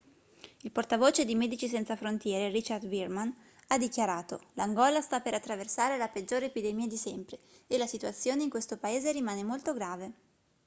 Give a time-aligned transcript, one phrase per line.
[0.61, 3.31] il portavoce di medici senza frontiere richard veerman
[3.67, 8.49] ha dichiarato l'angola sta per attraversare la peggiore epidemia di sempre e la situazione in
[8.49, 10.11] questo paese rimane molto grave